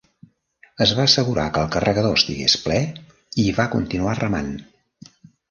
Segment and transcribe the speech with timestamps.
[0.85, 2.79] Es va assegurar que el carregador estigués ple
[3.45, 4.53] i va continuar remant.